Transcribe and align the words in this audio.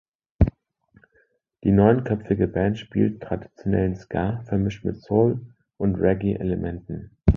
Die 1.63 1.69
neunköpfige 1.71 2.47
Band 2.47 2.79
spielt 2.79 3.21
traditionellen 3.21 3.95
Ska, 3.95 4.41
vermischt 4.47 4.83
mit 4.83 4.99
Soul- 4.99 5.53
und 5.77 5.93
Reggae-Elementen. 5.93 7.11